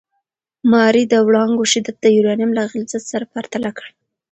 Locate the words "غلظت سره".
2.71-3.25